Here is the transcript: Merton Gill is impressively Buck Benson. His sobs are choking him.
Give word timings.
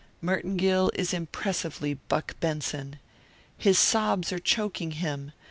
Merton 0.19 0.57
Gill 0.57 0.89
is 0.95 1.13
impressively 1.13 1.93
Buck 1.93 2.33
Benson. 2.39 2.97
His 3.55 3.77
sobs 3.77 4.31
are 4.33 4.39
choking 4.39 4.93
him. 4.93 5.31